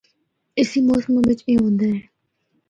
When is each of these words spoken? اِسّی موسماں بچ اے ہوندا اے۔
اِسّی 0.59 0.79
موسماں 0.87 1.23
بچ 1.27 1.39
اے 1.47 1.53
ہوندا 1.61 1.85
اے۔ 1.91 1.97